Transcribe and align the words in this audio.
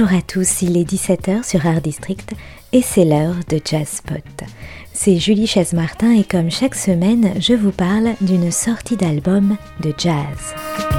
Bonjour 0.00 0.16
à 0.16 0.22
tous, 0.22 0.62
il 0.62 0.78
est 0.78 0.90
17h 0.90 1.46
sur 1.46 1.66
Art 1.66 1.82
District 1.82 2.32
et 2.72 2.80
c'est 2.80 3.04
l'heure 3.04 3.34
de 3.50 3.60
Jazz 3.62 3.86
Spot. 3.86 4.24
C'est 4.94 5.18
Julie 5.18 5.46
Chaise-Martin 5.46 6.12
et 6.12 6.24
comme 6.24 6.50
chaque 6.50 6.74
semaine, 6.74 7.34
je 7.38 7.52
vous 7.52 7.70
parle 7.70 8.14
d'une 8.22 8.50
sortie 8.50 8.96
d'album 8.96 9.58
de 9.80 9.92
jazz. 9.98 10.89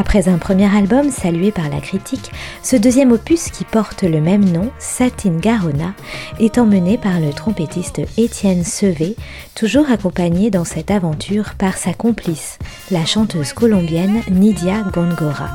Après 0.00 0.28
un 0.30 0.38
premier 0.38 0.74
album 0.74 1.10
salué 1.10 1.52
par 1.52 1.68
la 1.68 1.78
critique, 1.78 2.32
ce 2.62 2.74
deuxième 2.74 3.12
opus 3.12 3.50
qui 3.50 3.64
porte 3.64 4.02
le 4.02 4.18
même 4.22 4.50
nom, 4.50 4.70
Satin 4.78 5.36
Garona, 5.36 5.92
est 6.38 6.56
emmené 6.56 6.96
par 6.96 7.20
le 7.20 7.34
trompettiste 7.34 8.00
Étienne 8.16 8.64
Sevé, 8.64 9.14
toujours 9.54 9.90
accompagné 9.90 10.48
dans 10.48 10.64
cette 10.64 10.90
aventure 10.90 11.52
par 11.58 11.76
sa 11.76 11.92
complice, 11.92 12.58
la 12.90 13.04
chanteuse 13.04 13.52
colombienne 13.52 14.22
Nidia 14.30 14.84
Gongora. 14.90 15.50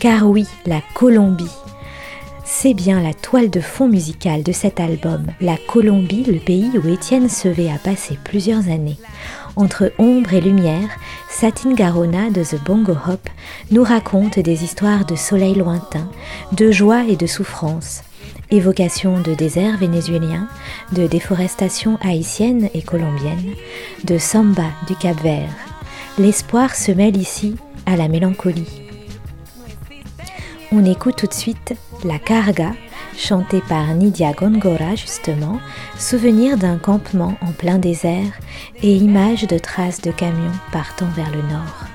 Car 0.00 0.26
oui, 0.26 0.46
la 0.64 0.80
Colombie 0.94 1.44
c'est 2.64 2.72
bien 2.72 3.02
la 3.02 3.12
toile 3.12 3.50
de 3.50 3.60
fond 3.60 3.88
musicale 3.88 4.42
de 4.42 4.50
cet 4.50 4.80
album, 4.80 5.26
la 5.42 5.58
Colombie, 5.58 6.24
le 6.24 6.38
pays 6.38 6.70
où 6.82 6.88
Étienne 6.88 7.28
Sevé 7.28 7.70
a 7.70 7.76
passé 7.76 8.18
plusieurs 8.24 8.70
années. 8.70 8.96
Entre 9.54 9.92
ombre 9.98 10.32
et 10.32 10.40
lumière, 10.40 10.88
Satin 11.28 11.74
Garona 11.74 12.30
de 12.30 12.42
The 12.42 12.56
Bongo 12.64 12.96
Hop 13.06 13.28
nous 13.70 13.84
raconte 13.84 14.38
des 14.38 14.64
histoires 14.64 15.04
de 15.04 15.14
soleil 15.14 15.56
lointain, 15.56 16.10
de 16.52 16.70
joie 16.70 17.04
et 17.06 17.16
de 17.16 17.26
souffrance, 17.26 18.00
évocation 18.50 19.20
de 19.20 19.34
désert 19.34 19.76
vénézuélien, 19.76 20.48
de 20.92 21.06
déforestation 21.06 21.98
haïtienne 22.00 22.70
et 22.72 22.80
colombienne, 22.80 23.52
de 24.04 24.16
samba 24.16 24.70
du 24.86 24.96
Cap-Vert. 24.96 25.52
L'espoir 26.18 26.74
se 26.74 26.92
mêle 26.92 27.18
ici 27.18 27.56
à 27.84 27.96
la 27.96 28.08
mélancolie. 28.08 28.83
On 30.76 30.84
écoute 30.84 31.14
tout 31.14 31.28
de 31.28 31.32
suite 31.32 31.76
La 32.04 32.18
Carga, 32.18 32.72
chantée 33.16 33.62
par 33.68 33.94
Nidia 33.94 34.32
Gongora 34.32 34.96
justement, 34.96 35.60
souvenir 35.96 36.58
d'un 36.58 36.78
campement 36.78 37.36
en 37.42 37.52
plein 37.52 37.78
désert 37.78 38.40
et 38.82 38.96
image 38.96 39.46
de 39.46 39.56
traces 39.56 40.00
de 40.00 40.10
camions 40.10 40.50
partant 40.72 41.06
vers 41.14 41.30
le 41.30 41.42
nord. 41.42 41.93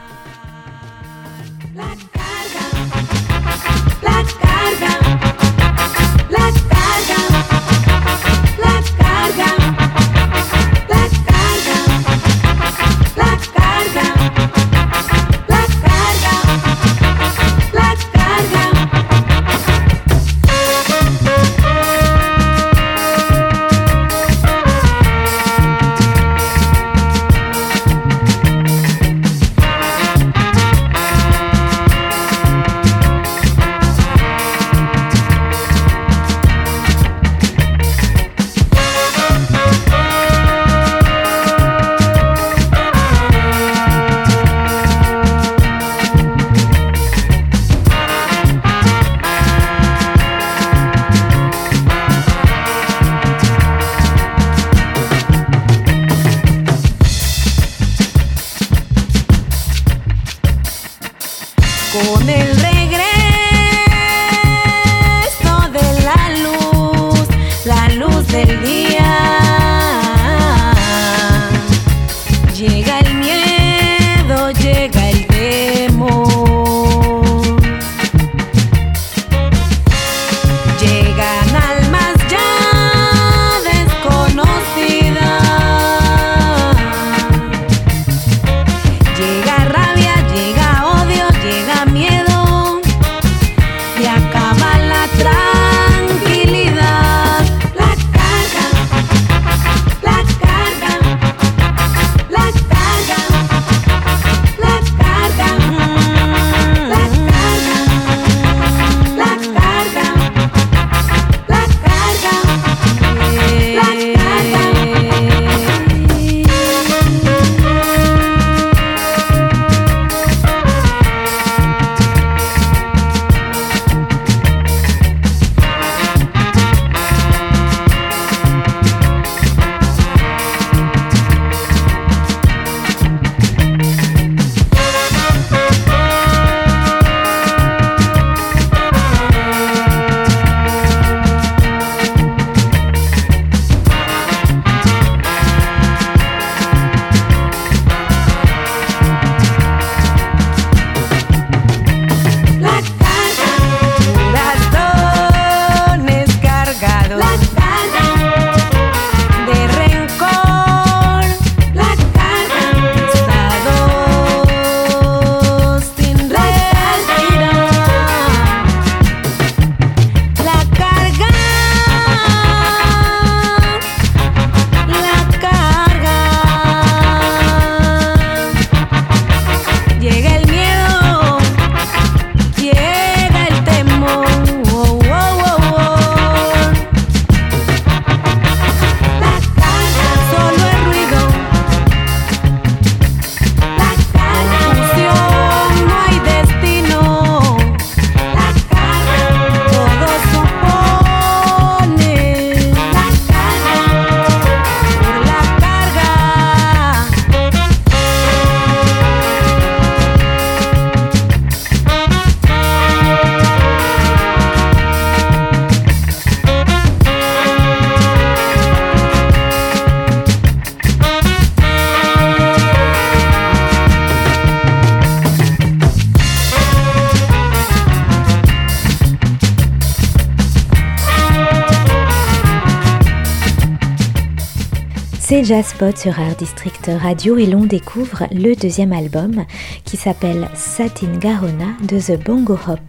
Jazzpot 235.43 235.95
sur 235.95 236.19
Art 236.19 236.35
District 236.35 236.91
Radio 237.01 237.37
et 237.37 237.45
l'on 237.45 237.65
découvre 237.65 238.25
le 238.31 238.55
deuxième 238.55 238.91
album 238.91 239.45
qui 239.85 239.95
s'appelle 239.95 240.49
Satin 240.53 241.17
Garona 241.17 241.77
de 241.81 241.97
The 241.97 242.21
Bongo 242.21 242.57
Hop, 242.67 242.79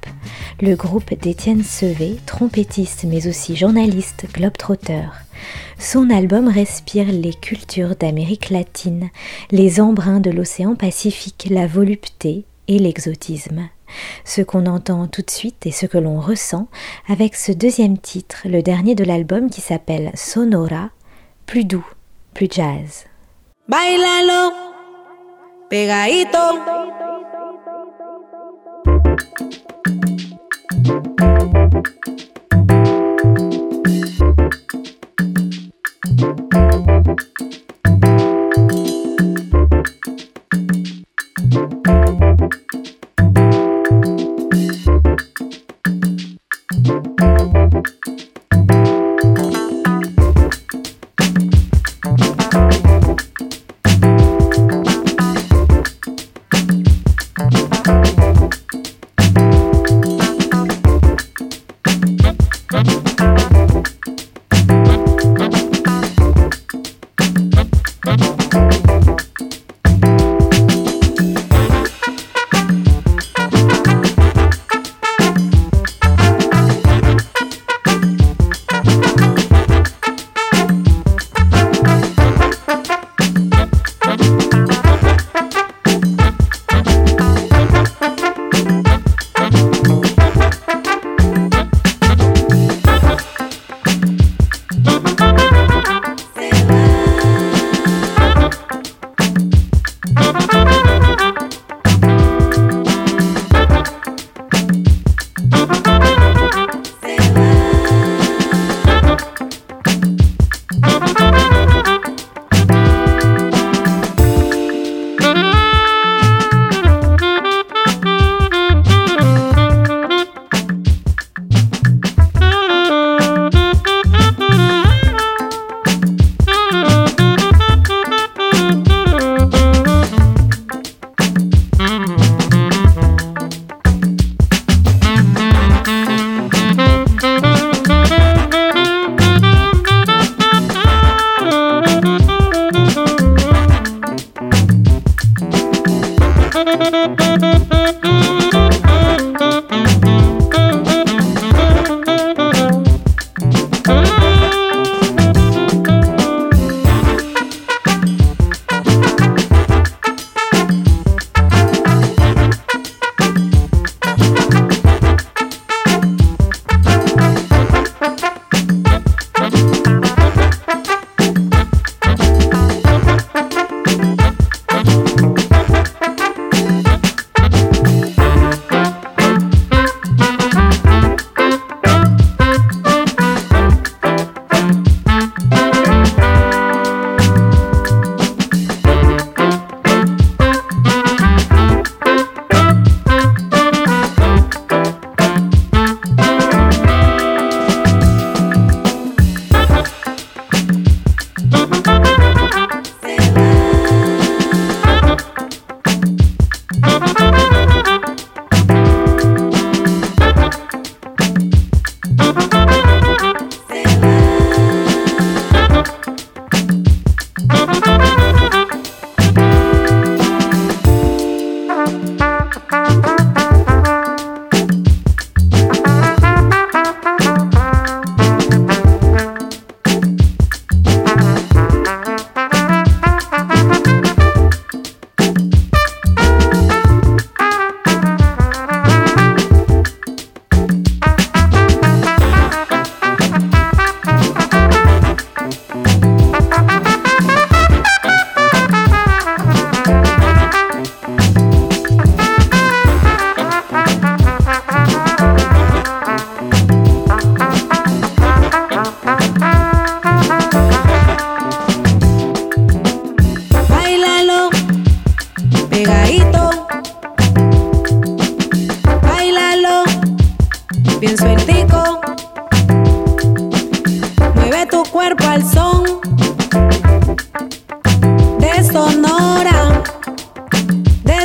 le 0.61 0.75
groupe 0.75 1.14
d'Étienne 1.14 1.62
Sevé, 1.62 2.17
trompettiste 2.26 3.05
mais 3.05 3.29
aussi 3.29 3.55
journaliste 3.55 4.26
globetrotter. 4.32 5.05
Son 5.79 6.11
album 6.11 6.49
respire 6.49 7.06
les 7.12 7.35
cultures 7.35 7.94
d'Amérique 7.94 8.50
latine, 8.50 9.11
les 9.53 9.81
embruns 9.81 10.20
de 10.20 10.31
l'océan 10.31 10.75
Pacifique, 10.75 11.46
la 11.50 11.69
volupté 11.69 12.44
et 12.67 12.79
l'exotisme. 12.81 13.69
Ce 14.25 14.43
qu'on 14.43 14.67
entend 14.67 15.06
tout 15.06 15.23
de 15.23 15.31
suite 15.31 15.67
et 15.67 15.73
ce 15.73 15.87
que 15.87 15.99
l'on 15.99 16.20
ressent 16.20 16.67
avec 17.08 17.37
ce 17.37 17.53
deuxième 17.53 17.99
titre, 17.99 18.43
le 18.44 18.62
dernier 18.62 18.96
de 18.96 19.05
l'album 19.05 19.50
qui 19.50 19.61
s'appelle 19.61 20.11
Sonora, 20.14 20.91
plus 21.46 21.64
doux, 21.64 21.87
plus 22.32 22.49
jazz. 22.49 23.06
Bailalo, 23.67 24.53
pegadito. 25.69 26.59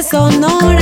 sonora. 0.05 0.75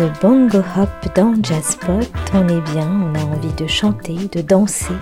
The 0.00 0.22
Bongo 0.22 0.60
Hop 0.78 1.14
dans 1.14 1.34
Jazzpot. 1.42 2.00
On 2.32 2.48
est 2.48 2.72
bien, 2.72 2.90
on 2.90 3.14
a 3.14 3.22
envie 3.22 3.52
de 3.52 3.66
chanter, 3.66 4.14
de 4.32 4.40
danser 4.40 4.94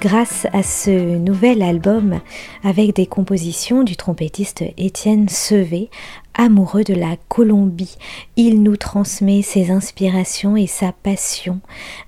grâce 0.00 0.46
à 0.54 0.62
ce 0.62 1.18
nouvel 1.18 1.60
album 1.60 2.18
avec 2.64 2.96
des 2.96 3.04
compositions 3.04 3.82
du 3.82 3.94
trompettiste 3.94 4.64
Étienne 4.78 5.28
Sevé, 5.28 5.90
amoureux 6.32 6.82
de 6.82 6.94
la 6.94 7.16
Colombie. 7.28 7.98
Il 8.36 8.62
nous 8.62 8.78
transmet 8.78 9.42
ses 9.42 9.70
inspirations 9.70 10.56
et 10.56 10.66
sa 10.66 10.92
passion. 10.92 11.60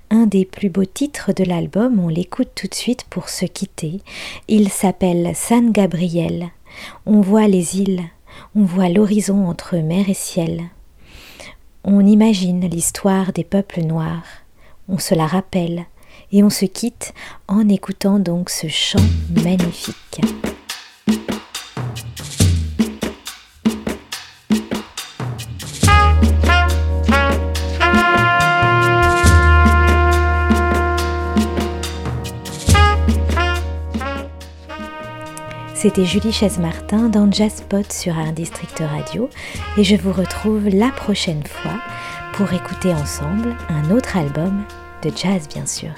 Un 0.09 0.25
des 0.25 0.45
plus 0.45 0.69
beaux 0.69 0.85
titres 0.85 1.33
de 1.33 1.43
l'album, 1.43 1.99
on 1.99 2.07
l'écoute 2.07 2.49
tout 2.55 2.67
de 2.67 2.73
suite 2.73 3.03
pour 3.11 3.29
se 3.29 3.45
quitter. 3.45 4.01
Il 4.47 4.69
s'appelle 4.69 5.33
San 5.35 5.71
Gabriel. 5.71 6.49
On 7.05 7.21
voit 7.21 7.47
les 7.47 7.77
îles, 7.77 8.01
on 8.55 8.63
voit 8.63 8.89
l'horizon 8.89 9.45
entre 9.45 9.77
mer 9.77 10.09
et 10.09 10.15
ciel. 10.15 10.71
On 11.83 12.05
imagine 12.05 12.67
l'histoire 12.67 13.33
des 13.33 13.43
peuples 13.43 13.81
noirs, 13.81 14.25
on 14.87 14.99
se 14.99 15.15
la 15.15 15.25
rappelle, 15.25 15.85
et 16.31 16.43
on 16.43 16.51
se 16.51 16.65
quitte 16.65 17.13
en 17.47 17.67
écoutant 17.69 18.19
donc 18.19 18.51
ce 18.51 18.67
chant 18.67 18.99
magnifique. 19.43 20.21
C'était 35.81 36.05
Julie 36.05 36.31
Chaise-Martin 36.31 37.09
dans 37.09 37.31
Jazzpot 37.31 37.91
sur 37.91 38.15
Art 38.15 38.33
District 38.33 38.83
Radio 38.87 39.31
et 39.77 39.83
je 39.83 39.95
vous 39.95 40.13
retrouve 40.13 40.69
la 40.69 40.89
prochaine 40.89 41.41
fois 41.43 41.71
pour 42.33 42.53
écouter 42.53 42.93
ensemble 42.93 43.55
un 43.67 43.89
autre 43.89 44.15
album 44.15 44.63
de 45.01 45.09
jazz 45.09 45.47
bien 45.49 45.65
sûr. 45.65 45.89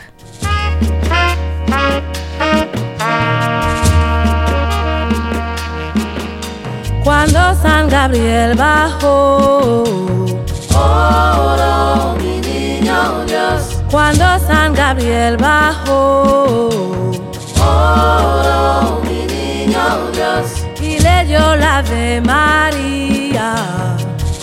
Dio 21.33 21.55
la 21.55 21.77
Ave 21.79 22.21
María. 22.21 23.55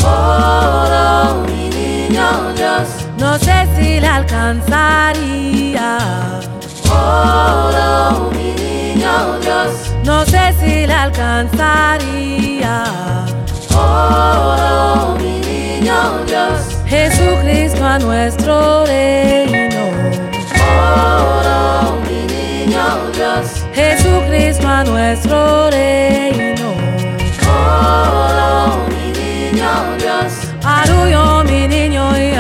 Oh, 0.03 1.45
mi 1.47 1.69
niño 1.69 2.53
Dios, 2.57 2.89
no 3.17 3.39
sé 3.39 3.69
si 3.77 4.01
le 4.01 4.09
alcanzaría. 4.09 5.99
Oh, 6.91 8.31
mi 8.35 8.49
niño 8.65 9.39
Dios, 9.41 9.71
no 10.05 10.25
sé 10.25 10.53
si 10.59 10.87
le 10.89 10.95
alcanzaría. 11.07 12.75
Oh, 13.73 15.15
mi 15.21 15.35
niño 15.49 16.01
Dios, 16.27 16.59
Jesucristo 16.87 17.87
a 17.87 17.99
nuestro 18.01 18.85
reino. 18.87 19.83
Oh, 20.73 22.01
mi 22.07 22.21
niño 22.35 22.85
Dios. 23.15 23.47
Jesucristo 23.75 24.67
a 24.67 24.83
nuestro 24.83 25.71
reino. 25.71 26.80
Mi 28.89 29.05
niño 29.19 29.73
Dios. 29.99 30.33
Mi 31.47 31.61
niño 31.69 32.05
y 32.17 32.35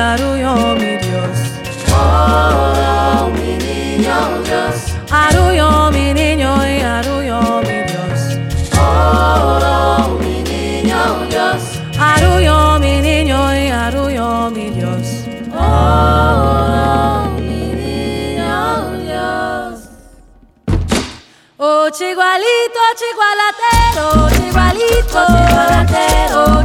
mi 0.80 0.92
Dios. 1.04 1.36
Mi 3.34 3.50
niño 3.64 4.18
Dios. 4.44 4.76
Mi 5.92 6.04
niño 6.14 6.52
y 6.66 6.82
mi 7.66 7.78
Dios. 7.90 8.20
Mi 10.20 10.34
niño 10.42 11.02
Dios. 11.30 11.62
Mi 12.80 12.94
niño 13.00 13.40
y 13.54 13.68
arullo 13.68 14.50
mi 14.50 14.70
Dios. 14.70 15.06
Oh, 21.62 21.90
chigualito, 21.90 22.82
chigualatero, 22.96 24.06
chigualatero, 24.30 24.49
palito, 24.70 26.59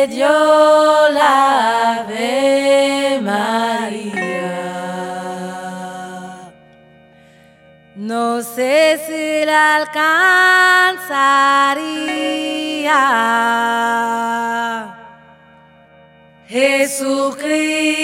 le 0.00 0.06
dio 0.06 1.08
la 1.10 1.98
Ave 1.98 3.20
María, 3.20 4.56
no 7.96 8.40
sé 8.40 8.98
si 9.06 9.44
la 9.44 9.76
alcanzaría. 9.76 10.20
Jesucristo 16.48 17.99